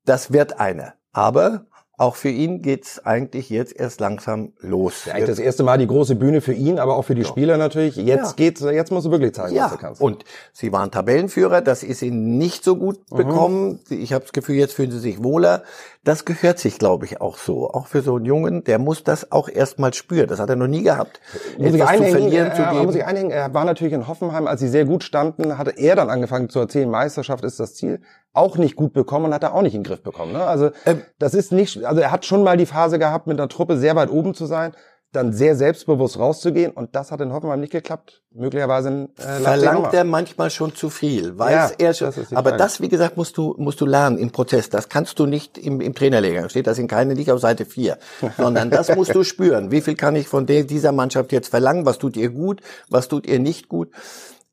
[0.04, 0.94] Das wird einer.
[1.12, 1.66] Aber
[2.00, 5.06] auch für ihn geht's eigentlich jetzt erst langsam los.
[5.12, 7.96] Eigentlich das erste Mal die große Bühne für ihn, aber auch für die Spieler natürlich.
[7.96, 8.32] Jetzt Ja.
[8.36, 10.00] geht's, jetzt musst du wirklich zeigen, was Ja, du kannst.
[10.00, 13.16] und sie waren Tabellenführer, das ist ihnen nicht so gut Mhm.
[13.16, 13.80] bekommen.
[13.90, 15.62] Ich habe das Gefühl, jetzt fühlen sie sich wohler.
[16.02, 17.68] Das gehört sich, glaube ich, auch so.
[17.70, 20.26] Auch für so einen Jungen, der muss das auch erstmal spüren.
[20.28, 21.20] Das hat er noch nie gehabt.
[21.58, 22.84] muss ich Etwas zu einhängen, verlieren, äh, zu geben.
[22.86, 25.96] muss ich einhängen, er war natürlich in Hoffenheim, als sie sehr gut standen, hatte er
[25.96, 28.00] dann angefangen zu erzählen, Meisterschaft ist das Ziel,
[28.32, 30.32] auch nicht gut bekommen und hat er auch nicht in den Griff bekommen.
[30.32, 30.44] Ne?
[30.44, 33.48] Also Ähm, das ist nicht, also er hat schon mal die Phase gehabt, mit einer
[33.48, 34.72] Truppe sehr weit oben zu sein,
[35.12, 38.22] dann sehr selbstbewusst rauszugehen und das hat in Hoffenheim nicht geklappt.
[38.32, 42.06] Möglicherweise äh, verlangt er manchmal schon zu viel, weiß Ja, er schon.
[42.14, 42.56] das aber Frage.
[42.62, 44.70] das, wie gesagt, musst du, musst du lernen im Prozess.
[44.70, 46.48] Das kannst du nicht im, im Trainerlehrgang.
[46.48, 47.98] Steht das in keine nicht auf Seite 4.
[48.36, 49.72] Sondern das musst du spüren.
[49.72, 51.86] Wie viel kann ich von der, dieser Mannschaft jetzt verlangen?
[51.86, 52.60] Was tut ihr gut?
[52.88, 53.88] Was tut ihr nicht gut?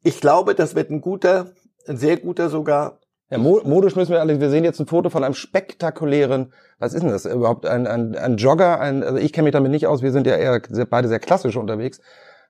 [0.01, 1.51] Ich glaube, das wird ein guter,
[1.87, 2.97] ein sehr guter sogar.
[3.29, 6.93] Ja, mo- modisch müssen wir alle, wir sehen jetzt ein Foto von einem spektakulären, was
[6.93, 9.85] ist denn das überhaupt, ein, ein, ein Jogger, ein, also ich kenne mich damit nicht
[9.87, 11.99] aus, wir sind ja eher sehr, beide sehr klassisch unterwegs.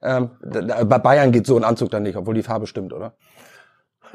[0.04, 3.16] Ähm, bei Bayern geht so ein Anzug dann nicht, obwohl die Farbe stimmt, oder?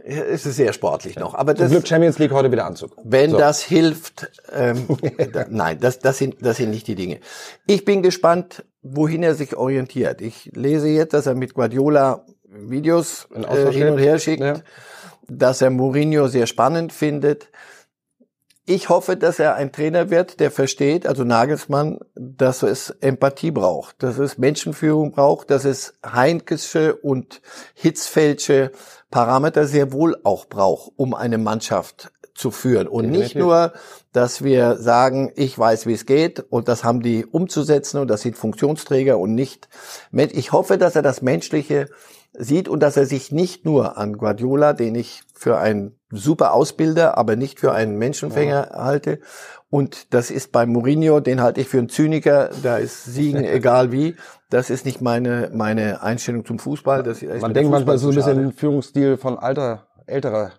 [0.04, 1.34] Es ist sehr sportlich noch.
[1.34, 2.96] Aber Zum das, Glück Champions League heute wieder Anzug.
[3.04, 3.38] Wenn So.
[3.38, 4.86] das hilft, ähm,
[5.32, 7.18] da, nein, das, das, sind, das sind nicht die Dinge.
[7.66, 10.20] Ich bin gespannt, wohin er sich orientiert.
[10.20, 14.54] Ich lese jetzt, dass er mit Guardiola Videos äh, hin und her schickt, Ja.
[15.28, 17.48] Dass er Mourinho sehr spannend findet.
[18.64, 24.02] Ich hoffe, dass er ein Trainer wird, der versteht, also Nagelsmann, dass es Empathie braucht,
[24.04, 27.42] dass es Menschenführung braucht, dass es Heinkesche und
[27.74, 28.70] Hitzfeldsche
[29.10, 32.86] Parameter sehr wohl auch braucht, um eine Mannschaft zu führen.
[32.86, 33.72] Und nicht nur,
[34.12, 38.22] dass wir sagen, ich weiß, wie es geht und das haben die umzusetzen und das
[38.22, 39.68] sind Funktionsträger und nicht.
[40.12, 41.88] Ich hoffe, dass er das Menschliche
[42.32, 47.18] sieht und dass er sich nicht nur an Guardiola, den ich für einen super Ausbilder,
[47.18, 49.20] aber nicht für einen Menschenfänger halte.
[49.70, 53.92] Und das ist bei Mourinho, den halte ich für einen Zyniker, da ist Siegen egal
[53.92, 54.16] wie.
[54.50, 57.02] Das ist nicht meine, meine Einstellung zum Fußball.
[57.02, 60.52] Das ist Man denkt manchmal so ein bisschen Führungsstil von alter, älterer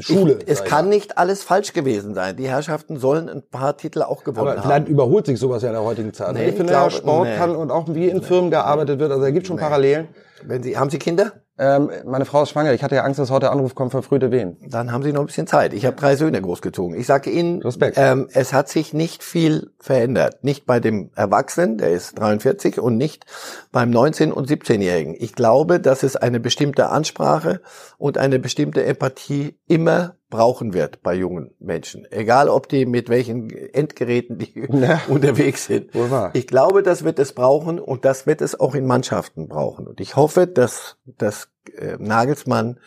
[0.00, 0.38] Schule.
[0.42, 0.94] Ich, es kann mal.
[0.94, 2.36] nicht alles falsch gewesen sein.
[2.36, 4.68] Die Herrschaften sollen ein paar Titel auch gewonnen aber haben.
[4.68, 6.34] vielleicht überholt sich sowas ja in der heutigen Zeit.
[6.34, 7.36] Nee, ich ich finde, glaube- ja, Sport nee.
[7.36, 10.08] kann und auch wie in Firmen gearbeitet wird, also da gibt schon Parallelen.
[10.42, 11.32] Wenn Sie, haben Sie Kinder?
[11.58, 12.74] Ähm, meine Frau ist schwanger.
[12.74, 14.58] Ich hatte ja Angst, dass heute der Anruf kommt, verfrühte Wehen.
[14.68, 15.72] Dann haben Sie noch ein bisschen Zeit.
[15.72, 16.98] Ich habe drei Söhne großgezogen.
[16.98, 17.96] Ich sage Ihnen, Respekt.
[17.98, 20.44] Ähm, es hat sich nicht viel verändert.
[20.44, 23.24] Nicht bei dem Erwachsenen, der ist 43, und nicht
[23.72, 25.16] beim 19- und 17-Jährigen.
[25.18, 27.62] Ich glaube, dass es eine bestimmte Ansprache
[27.96, 32.06] und eine bestimmte Empathie immer brauchen wird bei jungen Menschen.
[32.10, 35.00] Egal, ob die mit welchen Endgeräten die Ja.
[35.08, 35.90] unterwegs sind.
[36.32, 39.86] Ich glaube, das wird es brauchen und das wird es auch in Mannschaften brauchen.
[39.86, 42.78] Und ich hoffe, dass, dass äh, Nagelsmann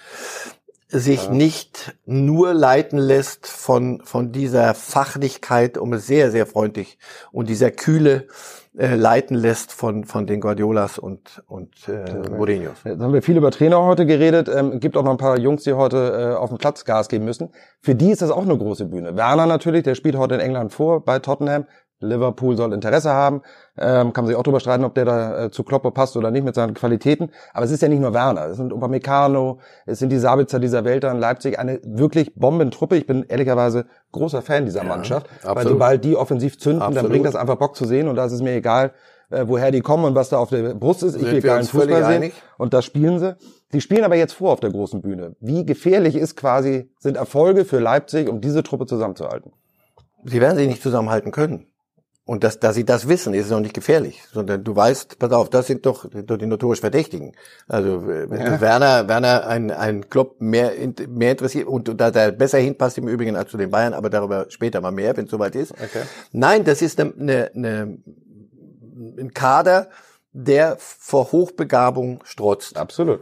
[0.91, 6.97] sich nicht nur leiten lässt von, von dieser Fachlichkeit, um es sehr, sehr freundlich
[7.31, 8.27] und dieser Kühle
[8.75, 12.77] äh, leiten lässt von, von den Guardiolas und, und äh, Mourinhos.
[12.83, 14.49] Jetzt haben wir viel über Trainer heute geredet.
[14.49, 17.25] Ähm, gibt auch noch ein paar Jungs, die heute äh, auf dem Platz Gas geben
[17.25, 17.49] müssen.
[17.81, 19.15] Für die ist das auch eine große Bühne.
[19.15, 21.65] Werner natürlich, der spielt heute in England vor bei Tottenham.
[21.99, 23.41] Liverpool soll Interesse haben.
[23.77, 26.31] Ähm, kann man sich auch drüber streiten, ob der da äh, zu Kloppo passt oder
[26.31, 27.31] nicht mit seinen Qualitäten.
[27.53, 28.47] Aber es ist ja nicht nur Werner.
[28.47, 31.59] Es sind Upamecano, es sind die Sabitzer dieser Welt da in Leipzig.
[31.59, 32.95] Eine wirklich Bombentruppe.
[32.95, 35.27] Ich bin ehrlicherweise großer Fan dieser Mannschaft.
[35.41, 35.73] Weil absolut.
[35.73, 37.11] sobald die offensiv zünden, dann Absolut.
[37.11, 38.07] bringt das einfach Bock zu sehen.
[38.07, 38.91] Und da ist es mir egal,
[39.29, 41.15] äh, woher die kommen und was da auf der Brust ist.
[41.15, 42.23] Ich will geilen völlig Fußball sehen.
[42.23, 42.33] einig?
[42.57, 43.35] Und das spielen sie.
[43.71, 45.35] Sie spielen aber jetzt vor auf der großen Bühne.
[45.39, 49.51] Wie gefährlich ist quasi, sind Erfolge für Leipzig, um diese Truppe zusammenzuhalten?
[50.25, 51.67] Sie werden sich nicht zusammenhalten können.
[52.29, 55.49] Und dass, dass sie das wissen, ist noch nicht gefährlich, sondern du weißt, pass auf,
[55.49, 57.31] das sind doch, doch die notorisch Verdächtigen.
[57.67, 60.73] Also äh, wenn Werner, Werner ein, ein Klopp mehr,
[61.07, 64.11] mehr interessiert und, und da der besser hinpasst im Übrigen als zu den Bayern, aber
[64.11, 65.71] darüber später mal mehr, wenn es soweit ist.
[65.71, 66.03] Okay.
[66.31, 67.97] Nein, das ist eine, eine, eine,
[69.17, 69.89] ein Kader,
[70.31, 72.77] der vor Hochbegabung strotzt.
[72.77, 73.21] Absolut.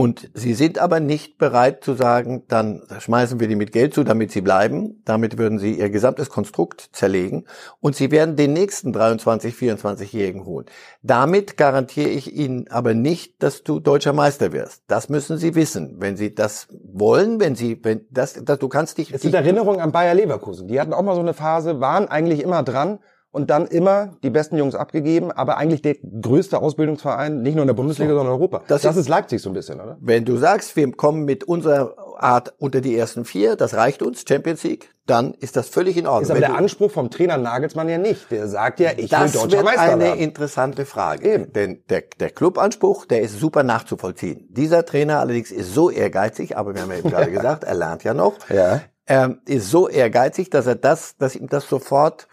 [0.00, 4.02] Und sie sind aber nicht bereit zu sagen, dann schmeißen wir die mit Geld zu,
[4.02, 5.02] damit sie bleiben.
[5.04, 7.44] Damit würden sie ihr gesamtes Konstrukt zerlegen.
[7.80, 10.64] Und sie werden den nächsten 23, 24-Jährigen holen.
[11.02, 14.84] Damit garantiere ich Ihnen aber nicht, dass du deutscher Meister wirst.
[14.86, 15.96] Das müssen Sie wissen.
[15.98, 19.80] Wenn Sie das wollen, wenn Sie, wenn das, das du kannst dich, Es sind Erinnerungen
[19.80, 20.66] an Bayer Leverkusen.
[20.66, 23.00] Die hatten auch mal so eine Phase, waren eigentlich immer dran
[23.32, 27.68] und dann immer die besten Jungs abgegeben, aber eigentlich der größte Ausbildungsverein, nicht nur in
[27.68, 28.62] der Bundesliga, sondern in Europa.
[28.66, 29.96] Das Das, ist- ist Leipzig so ein bisschen, oder?
[30.00, 34.24] Wenn du sagst, wir kommen mit unserer Art unter die ersten vier, das reicht uns,
[34.28, 36.22] Champions League, dann ist das völlig in Ordnung.
[36.24, 38.30] Ist aber Wenn der Anspruch vom Trainer Nagelsmann ja nicht.
[38.30, 40.20] Der sagt ja, ich das will deutscher Meister eine werden.
[40.20, 41.46] interessante Frage.
[41.46, 44.46] Denn der, der Clubanspruch, der ist super nachzuvollziehen.
[44.50, 48.04] Dieser Trainer allerdings ist so ehrgeizig, aber wir haben ja eben gerade gesagt, er lernt
[48.04, 48.82] ja noch, Ja.
[49.08, 52.28] ähm, ist so ehrgeizig, dass er das, dass ihm das sofort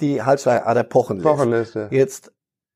[0.00, 1.26] die Halsschlagader pochen lässt.
[1.26, 1.88] Pochen lässt, ja.
[1.90, 2.32] Jetzt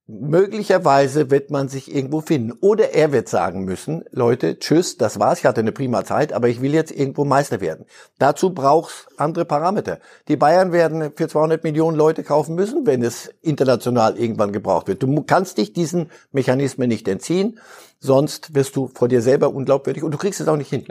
[0.06, 2.52] möglicherweise wird man sich irgendwo finden.
[2.60, 6.48] Oder er wird sagen müssen, Leute, tschüss, das war's, ich hatte eine prima Zeit, aber
[6.48, 7.86] ich will jetzt irgendwo Meister werden.
[8.18, 9.98] Dazu brauchst andere Parameter.
[10.28, 15.02] Die Bayern werden für 200 Millionen Leute kaufen müssen, wenn es international irgendwann gebraucht wird.
[15.02, 17.58] Du kannst dich diesen Mechanismen nicht entziehen,
[17.98, 20.84] sonst wirst du vor dir selber unglaubwürdig und du kriegst es auch nicht hin.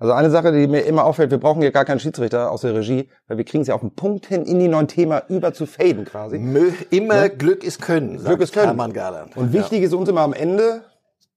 [0.00, 2.72] Also eine Sache, die mir immer auffällt, wir brauchen hier gar keinen Schiedsrichter aus der
[2.74, 5.52] Regie, weil wir kriegen es ja auf den Punkt hin, in die neuen Thema über
[5.52, 6.38] zu faden quasi.
[6.38, 8.66] Mö immer Glück ist Können, sagt Glück ist Können.
[8.66, 9.36] Hermann Garland.
[9.36, 10.82] Und wichtig ist uns immer am Ende,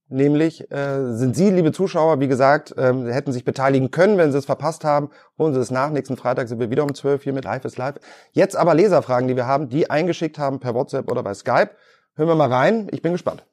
[0.10, 4.38] nämlich äh, sind Sie, liebe Zuschauer, wie gesagt, ähm, hätten sich beteiligen können, wenn Sie
[4.38, 5.10] es verpasst haben.
[5.39, 5.89] Holen Sie es nach.
[5.89, 7.95] Nächsten Freitag sind wir wieder um 12 hier mit Live ist Live.
[8.32, 11.71] Jetzt aber Leserfragen, die wir haben, die eingeschickt haben per WhatsApp oder bei Skype.
[12.13, 12.89] Hören wir mal rein.
[12.91, 13.43] Ich bin gespannt.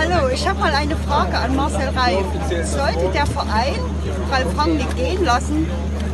[0.00, 2.24] Hallo, ich habe mal eine Frage an Marcel Reif.
[2.64, 3.74] Sollte der Verein
[4.30, 5.68] Ralf Rangnick gehen lassen,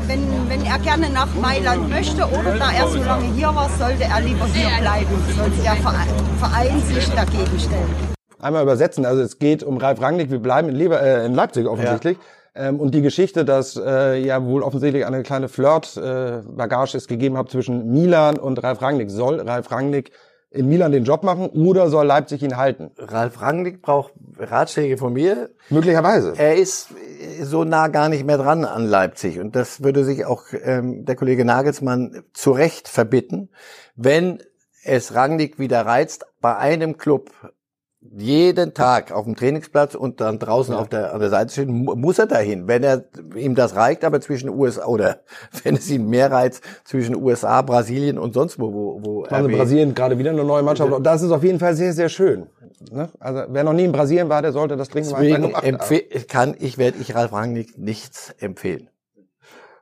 [0.06, 4.04] wenn, wenn er gerne nach Mailand möchte oder da er so lange hier war, sollte
[4.04, 5.06] er lieber hier bleiben?
[5.36, 7.94] Sollte der Verein, Verein sich dagegen stellen?
[8.40, 9.04] Einmal übersetzen.
[9.04, 10.30] Also es geht um Ralf Rangnick.
[10.30, 12.16] Wir bleiben in, Lever äh, in Leipzig offensichtlich.
[12.54, 17.50] Ähm, und die Geschichte, dass äh, ja wohl offensichtlich eine kleine Flirt-Bagage es gegeben hat
[17.50, 19.10] zwischen Milan und Ralf Rangnick.
[19.10, 20.10] Soll Ralf Rangnick
[20.54, 22.90] in Milan den Job machen oder soll Leipzig ihn halten?
[22.96, 25.50] Ralf Rangnick braucht Ratschläge von mir.
[25.68, 26.34] Möglicherweise.
[26.36, 26.88] Er ist
[27.42, 29.40] so nah gar nicht mehr dran an Leipzig.
[29.40, 33.50] Und das würde sich auch ähm, der Kollege Nagelsmann zu Recht verbitten,
[33.96, 34.42] wenn
[34.84, 37.30] es Rangnick wieder reizt, bei einem Club
[38.12, 41.94] jeden Tag auf dem Trainingsplatz und dann draußen auf der, an der Seite stehen, mu-
[41.96, 42.68] muss er dahin.
[42.68, 45.20] Wenn er ihm das reicht, aber zwischen USA oder
[45.64, 49.56] wenn es ihn mehr reizt zwischen USA, Brasilien und sonst wo, wo, wo Also RB
[49.56, 50.92] Brasilien gerade wieder eine neue Mannschaft.
[50.92, 52.46] Und das ist auf jeden Fall sehr, sehr schön.
[52.92, 53.08] Ne?
[53.18, 56.76] Also wer noch nie in Brasilien war, der sollte das dringend mal Deswegen kann ich,
[56.78, 58.90] werde ich Ralf Rangnick nichts empfehlen.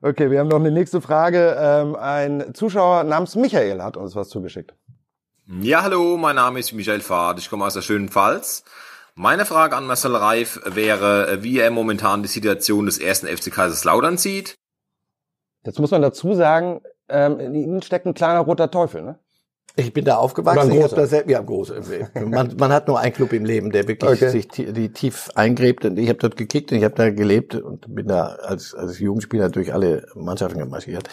[0.05, 1.57] Okay, wir haben noch eine nächste Frage.
[1.59, 4.75] Ähm, ein Zuschauer namens Michael hat uns was zugeschickt.
[5.49, 8.63] Ja, hallo, mein Name ist Michael Fahrt, ich komme aus der schönen Pfalz.
[9.15, 14.17] Meine Frage an Marcel Reif wäre, wie er momentan die Situation des ersten FC Kaiserslautern
[14.17, 14.55] sieht.
[15.65, 19.03] Jetzt muss man dazu sagen, ähm, in ihnen steckt ein kleiner roter Teufel.
[19.03, 19.19] Ne?
[19.77, 20.71] Ich bin da aufgewachsen.
[20.71, 20.97] Großer?
[20.97, 21.73] das selbst, ja, groß.
[22.15, 24.31] Man, man hat nur einen Club im Leben, der wirklich Okay.
[24.31, 25.85] sich die tief eingräbt.
[25.85, 28.99] Und ich habe dort gekickt und ich habe da gelebt und bin da als, als
[28.99, 31.09] Jugendspieler durch alle Mannschaften gemarschiert.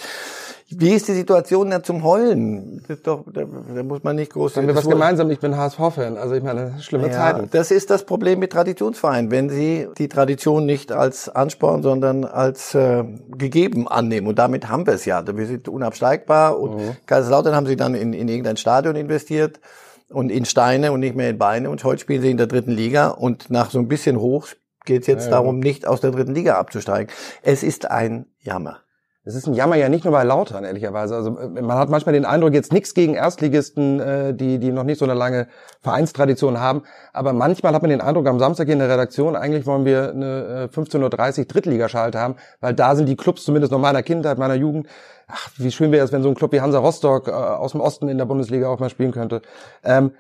[0.72, 2.82] Wie ist die Situation da zum Heulen?
[2.88, 3.44] Das ist doch, da,
[3.76, 4.56] da muss man nicht groß.
[4.56, 5.32] Haben wir das was wohl- gemeinsam?
[5.32, 6.18] Ich bin HSV-Fan.
[6.18, 7.50] Also ich meine, schlimme Ja, Zeiten.
[7.52, 12.76] das ist das Problem mit Traditionsvereinen, wenn sie die Tradition nicht als Ansporn, sondern als
[12.76, 13.04] äh,
[13.36, 14.28] gegeben annehmen.
[14.28, 15.24] Und damit haben wir es ja.
[15.26, 16.96] Wir sind unabsteigbar und Mhm.
[17.08, 19.60] Kaiserslautern haben sie dann in, in irgendein Stadion investiert
[20.10, 21.70] und in Steine und nicht mehr in Beine.
[21.72, 24.48] Und heute spielen sie in der dritten Liga und nach so ein bisschen hoch
[24.86, 27.12] geht es jetzt darum, nicht aus der dritten Liga abzusteigen.
[27.44, 28.78] Es ist ein Jammer.
[29.30, 31.16] Es ist ein Jammer ja nicht nur bei Lautern, ehrlicherweise.
[31.16, 34.84] Also äh, man hat manchmal den Eindruck, jetzt nichts gegen Erstligisten, äh, die, die noch
[34.84, 35.48] nicht so eine lange
[35.82, 36.82] Vereinstradition haben.
[37.14, 40.10] Aber manchmal hat man den Eindruck, am Samstag hier in der Redaktion, eigentlich wollen wir
[40.10, 44.40] eine äh, 15.30 Uhr Drittligaschalte haben, weil da sind die Clubs zumindest noch meiner Kindheit,
[44.40, 44.88] meiner Jugend.
[45.28, 47.82] Ach, wie schön wäre es, wenn so ein Club wie Hansa Rostock äh, aus dem
[47.82, 49.44] Osten in der Bundesliga auch mal spielen könnte.
[49.84, 50.12] Ähm,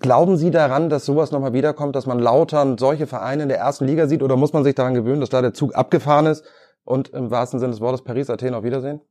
[0.00, 3.84] Glauben Sie daran, dass sowas nochmal wiederkommt, dass man Lautern solche Vereine in der ersten
[3.84, 4.22] Liga sieht?
[4.22, 6.44] Oder muss man sich daran gewöhnen, dass da der Zug abgefahren ist
[6.86, 9.02] und im wahrsten Sinne des Wortes Paris, Athen auf Wiedersehen?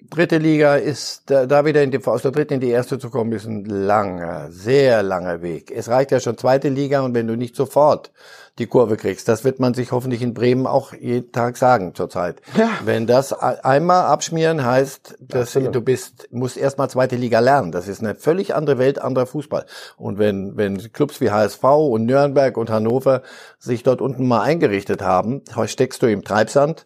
[0.00, 3.10] Dritte Liga ist, da, da wieder in die, aus der dritten in die erste zu
[3.10, 5.70] kommen, ist ein langer, sehr langer Weg.
[5.74, 8.12] Es reicht ja schon zweite Liga und wenn du nicht sofort
[8.58, 12.40] die Kurve kriegst, das wird man sich hoffentlich in Bremen auch jeden Tag sagen zurzeit.
[12.56, 12.70] Ja.
[12.84, 15.74] Wenn das einmal abschmieren heißt, dass Absolut.
[15.74, 17.70] du bist, musst erstmal zweite Liga lernen.
[17.70, 19.66] Das ist eine völlig andere Welt, anderer Fußball.
[19.96, 23.22] Und wenn, wenn Clubs wie HSV und Nürnberg und Hannover
[23.58, 26.84] sich dort unten mal eingerichtet haben, steckst du im Treibsand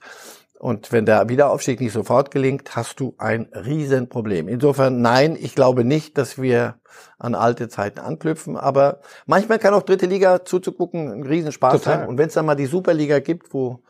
[0.63, 4.47] und wenn der Wiederaufstieg nicht sofort gelingt, hast du ein Riesenproblem.
[4.47, 6.77] Insofern nein, ich glaube nicht, dass wir
[7.19, 11.99] an alte Zeiten anknüpfen, aber manchmal kann auch dritte Liga zuzugucken ein Riesenspaß Total.
[11.99, 12.09] sein.
[12.09, 13.81] Und wenn es dann mal die Superliga gibt, wo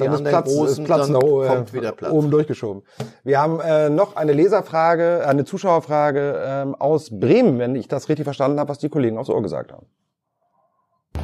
[0.00, 2.10] die dann anderen Platz, großen, Platz dann noch, kommt wieder Platz.
[2.10, 2.82] oben durchgeschoben.
[3.22, 8.24] Wir haben äh, noch eine Leserfrage, eine Zuschauerfrage ähm, aus Bremen, wenn ich das richtig
[8.24, 9.86] verstanden habe, was die Kollegen aufs Ohr gesagt haben.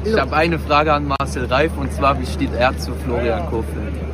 [0.05, 4.12] Ich habe eine Frage an Marcel Reif und zwar, wie steht er zu Florian Kofeld?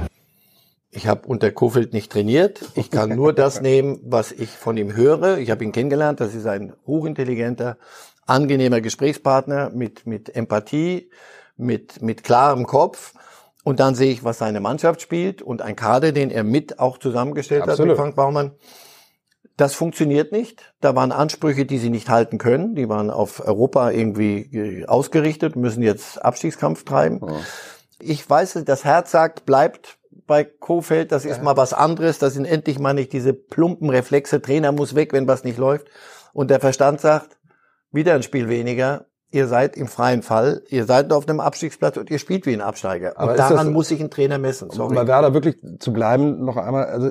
[0.99, 2.59] Ich habe unter Kofeld nicht trainiert.
[2.75, 5.37] Ich kann nur das nehmen, was ich von ihm höre.
[5.37, 6.19] Ich habe ihn kennengelernt.
[6.19, 7.77] Das ist ein hochintelligenter,
[8.25, 11.09] angenehmer Gesprächspartner mit, mit Empathie,
[11.55, 13.13] mit, mit klarem Kopf.
[13.63, 16.97] Und dann sehe ich, was seine Mannschaft spielt und ein Kader, den er mit auch
[16.97, 17.79] zusammengestellt Absolut.
[17.79, 18.51] hat mit Frank Baumann.
[19.55, 20.73] Das funktioniert nicht.
[20.81, 22.75] Da waren Ansprüche, die sie nicht halten können.
[22.75, 27.19] Die waren auf Europa irgendwie ausgerichtet, müssen jetzt Abstiegskampf treiben.
[27.21, 27.39] Oh.
[28.01, 29.98] Ich weiß, das Herz sagt, bleibt
[30.29, 31.43] bei Kofeld, das ist ja.
[31.43, 35.27] mal was anderes, das sind endlich mal nicht diese plumpen Reflexe, Trainer muss weg, wenn
[35.27, 35.87] was nicht läuft.
[36.31, 37.37] Und der Verstand sagt,
[37.91, 42.09] wieder ein Spiel weniger, ihr seid im freien Fall, ihr seid auf einem Abstiegsplatz und
[42.09, 43.17] ihr spielt wie ein Absteiger.
[43.17, 44.69] Aber und daran das, muss sich ein Trainer messen.
[44.69, 44.89] Sorry.
[44.89, 47.09] Um bei Werder wirklich zu bleiben, noch einmal, also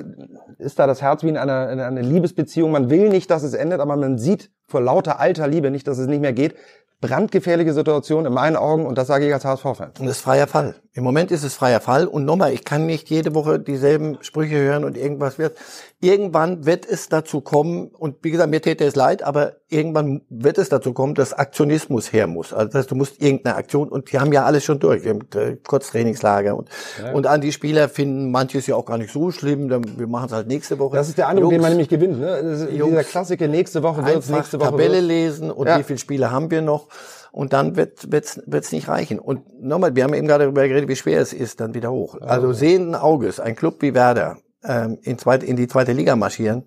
[0.59, 2.71] ist da das Herz wie in einer, in einer Liebesbeziehung.
[2.71, 5.97] Man will nicht, dass es endet, aber man sieht vor lauter alter Liebe nicht, dass
[5.97, 6.55] es nicht mehr geht
[7.01, 9.91] brandgefährliche Situation in meinen Augen und das sage ich als HSV-Fan.
[9.99, 10.75] Und das ist freier Fall.
[10.93, 14.57] Im Moment ist es freier Fall und nochmal, ich kann nicht jede Woche dieselben Sprüche
[14.57, 15.57] hören und irgendwas wird.
[16.01, 20.57] Irgendwann wird es dazu kommen und wie gesagt, mir täte es leid, aber irgendwann wird
[20.57, 22.51] es dazu kommen, dass Aktionismus her muss.
[22.51, 25.05] Also das heißt, du musst irgendeine Aktion und die haben ja alles schon durch.
[25.05, 26.67] Wir haben äh, Kurztrainingslager und,
[27.01, 27.13] ja.
[27.13, 29.69] und an die Spieler finden manches ja auch gar nicht so schlimm.
[29.69, 30.97] Wir machen es halt nächste Woche.
[30.97, 32.19] Das ist der Eindruck, den man nämlich gewinnt.
[32.19, 32.67] Ne?
[32.69, 34.71] dieser Klassiker, nächste Woche wird es nächste Woche.
[34.71, 35.79] Tabelle lesen und ja.
[35.79, 36.87] wie viele Spiele haben wir noch
[37.31, 39.19] und dann wird wird's wird's nicht reichen.
[39.19, 42.19] Und nochmal, wir haben eben gerade darüber geredet, wie schwer es ist, dann wieder hoch.
[42.19, 46.65] Also sehenden Auges, ein Club wie Werder ähm, in, zweit, in die zweite Liga marschieren,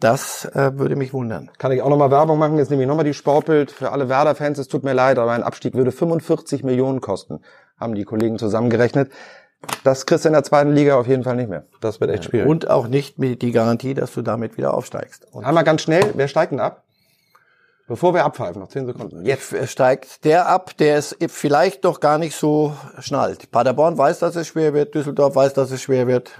[0.00, 1.50] das äh, würde mich wundern.
[1.58, 2.56] Kann ich auch nochmal Werbung machen?
[2.56, 4.58] Jetzt nehme ich nochmal die Sportbild für alle Werder-Fans.
[4.58, 7.40] Es tut mir leid, aber ein Abstieg würde 45 Millionen kosten,
[7.78, 9.12] haben die Kollegen zusammengerechnet.
[9.84, 11.64] Das kriegst du in der zweiten Liga auf jeden Fall nicht mehr.
[11.80, 12.48] Das wird echt schwierig.
[12.48, 15.26] Und auch nicht mit die Garantie, dass du damit wieder aufsteigst.
[15.32, 16.84] Und Einmal ganz schnell, wer steigt denn ab?
[17.86, 19.24] Bevor wir abpfeifen, noch zehn Sekunden.
[19.26, 23.50] Jetzt steigt der ab, der es vielleicht doch gar nicht so schnallt.
[23.50, 26.30] Paderborn weiß, dass es schwer wird, Düsseldorf weiß, dass es schwer wird.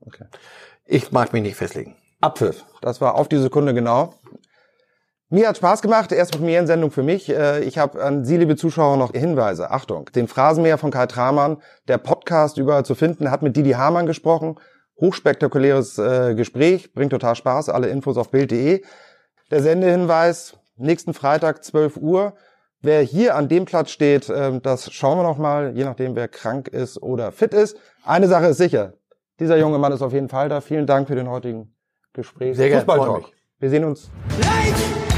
[0.00, 0.26] Okay.
[0.84, 1.96] Ich mag mich nicht festlegen.
[2.20, 2.64] Abpfiff.
[2.80, 4.14] Das war auf die Sekunde genau.
[5.32, 6.12] Mir hat Spaß gemacht.
[6.12, 7.30] Erste Premierensendung für mich.
[7.30, 9.70] Äh, ich habe an Sie, liebe Zuschauer, noch Hinweise.
[9.70, 10.04] Achtung.
[10.14, 11.56] Den Phrasenmäher von Kai Tramann,
[11.88, 14.56] der Podcast überall zu finden, hat mit Didi Hamann gesprochen.
[15.00, 17.70] Hochspektakuläres äh, Gespräch, bringt total Spaß.
[17.70, 18.82] Alle Infos auf Bild.de.
[19.50, 22.34] Der Sendehinweis, nächsten Freitag 12 Uhr.
[22.82, 26.28] Wer hier an dem Platz steht, ähm, das schauen wir noch mal, je nachdem wer
[26.28, 27.78] krank ist oder fit ist.
[28.04, 28.92] Eine Sache ist sicher,
[29.40, 30.60] dieser junge Mann ist auf jeden Fall da.
[30.60, 31.74] Vielen Dank für den heutigen
[32.12, 32.54] Gespräch.
[32.54, 33.22] Sehr gerne.
[33.60, 34.10] Wir sehen uns.
[34.38, 35.11] Light!